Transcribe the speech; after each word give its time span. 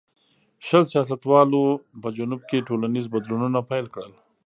شل 0.67 0.83
سیاستوالو 0.91 1.63
په 2.01 2.07
جنوب 2.17 2.41
کې 2.49 2.65
ټولنیز 2.67 3.05
بدلونونه 3.13 3.59
پیل 3.69 3.85
کړل. 3.95 4.13